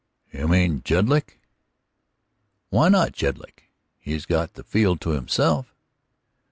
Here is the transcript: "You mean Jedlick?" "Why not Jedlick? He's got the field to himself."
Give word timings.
"You 0.33 0.47
mean 0.47 0.81
Jedlick?" 0.83 1.39
"Why 2.71 2.89
not 2.89 3.11
Jedlick? 3.11 3.65
He's 3.99 4.25
got 4.25 4.55
the 4.55 4.63
field 4.63 4.99
to 5.01 5.11
himself." 5.11 5.75